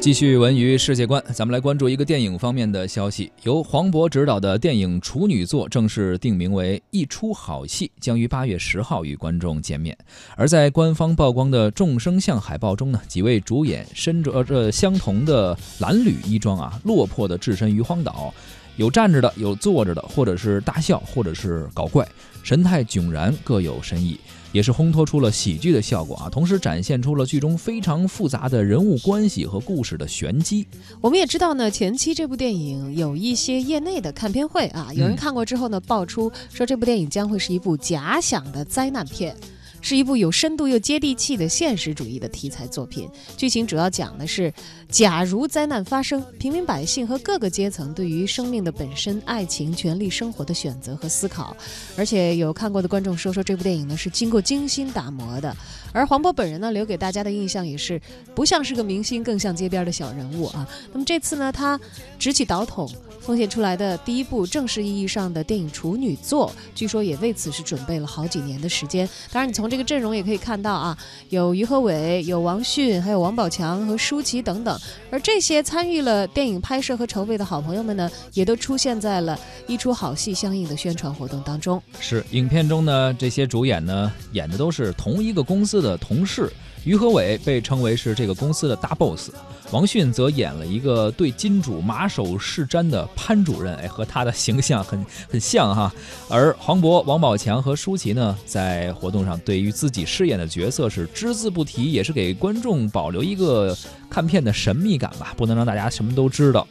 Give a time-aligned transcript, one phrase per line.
[0.00, 3.30] 继续文娱世界观，咱们来关注一个电影方面的消息。
[3.42, 9.94] 由黄渤执导的电影处女作正式定名为《一出好戏》，将于八月十号与观众见面。
[10.36, 18.32] 而在官方曝光的众生相海报中呢，几位主演身着着相同的蓝缕衣装啊，落魄的置身于荒岛，
[18.76, 22.08] 有站着的，有坐着的，或者是大笑，或者是搞怪，
[22.42, 24.18] 神态迥然，各有深意。
[24.52, 30.66] 也是烘托出了喜剧的效果啊，同时展现出了剧中非常复杂的人物关系和故事的玄机。
[31.00, 39.36] 我们也知道呢，前期这部电影有一些业内的看片会啊，有人看过之后呢，爆出说这部电影将会是一部假想的灾难片。
[39.80, 43.08] 是一部有深度又接地气的现实主义的题材作品。
[43.36, 44.52] 剧情主要讲的是，
[44.88, 51.56] 假如灾难发生，平民百姓和各个阶层对于生命的本身、爱情、权利、生活的选择和思考。
[51.96, 55.56] 而且有看过的观众说说，这部电影呢是经过精心打磨的。
[55.92, 58.00] 而黄渤本人呢，留给大家的印象也是
[58.34, 60.68] 不像是个明星，更像街边的小人物啊。
[60.92, 61.78] 那么这次呢，他
[62.18, 62.88] 执起导筒。
[63.20, 69.06] 奉献出来的第一部正式意义上的电影处女作，据说也为此是准备了好几年的时间。
[69.30, 74.76] 当然，你从这个阵容也可以看到啊，有于和伟、有王迅、还有王宝强和舒淇等等。
[75.10, 81.80] 而这些参与了电影拍摄和筹备的好朋友们呢，也都出现在了一出好戏相应的宣传活动当中。
[82.00, 86.50] 是影片中呢，这些主演呢演的都是同一个公司的同事。
[86.84, 89.30] 于和伟被称为是这个公司的大 boss，
[89.70, 95.92] 王迅则演了一个对金主马首是瞻的潘主任，哎，和他的形象很很像哈。
[96.28, 103.76] 而黄渤、王宝强和舒淇呢，在活动上对于自己饰演的角色是只字不提，也是给观众保留一个
[104.08, 106.66] 看片的神秘感吧，不能让大家什么都知道。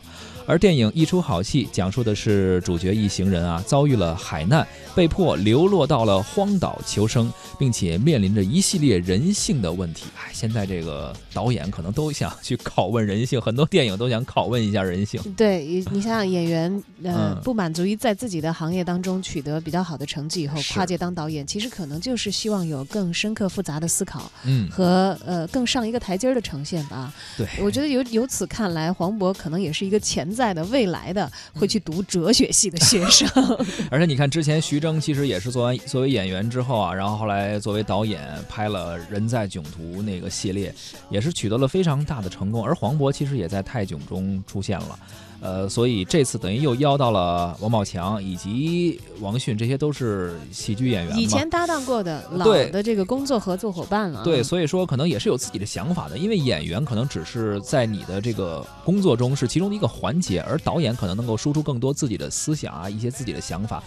[0.50, 10.06] 而电影一出好戏，讲述的是主角一行人啊遭遇了海难，被迫流落到了荒岛求生，并且面临着一系列人性的问题。
[10.18, 15.22] 哎，现在这个导演可能都想去拷问人性，很多电影都想拷问一下人性。
[15.38, 27.14] 对，你想想演员，呃，不满足于在自己的行业当中取得比较好的成绩以后跨界当导演，其实可能就是希望有更深刻复杂的思考，嗯，和呃更上一个台阶儿的呈现吧。
[27.38, 30.28] 对，我觉得由由此看来，黄渤可能也是一个潜。
[30.39, 33.28] 在的未来的会去读哲学系的学生，
[33.92, 40.74] 而且你看之前徐峥其实也是做完作为演员之后啊，然后后来作为导演拍了《人在囧途》那个系列，
[41.10, 42.66] 也是取得了非常大的成功。
[42.66, 45.00] 而黄渤其实也在《泰囧》中出现了。
[45.42, 54.22] 呃，所以这次等于又邀到了王宝强以及王迅，这些都是喜剧演员，以前搭档过的老的这个工作合作伙伴了。
[54.22, 63.84] 对，所以说可能也是有自己的想法的，因为演员可能只是在你的这个工作中是其中的一个环节，而导演可能能够输出更多自己的思想啊，一些自己的想法。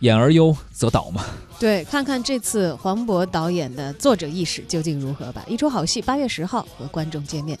[0.00, 1.24] 演而优则导嘛。
[1.58, 5.42] 对，看看这次黄渤导演的作者意识究竟如何吧。
[5.46, 7.58] 一出好戏，八月十号和观众见面。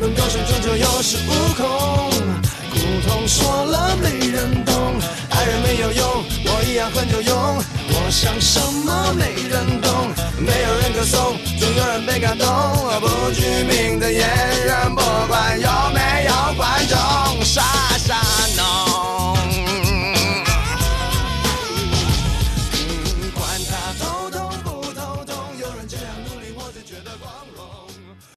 [0.00, 2.10] 能够生存就有恃无恐，
[2.70, 4.74] 苦痛说了没人懂，
[5.30, 7.36] 爱人没有用，我一样很有用。
[7.90, 10.08] 我想什么没人懂，
[10.38, 12.46] 没有人歌颂，总有人被感动。
[13.00, 14.26] 不具名的演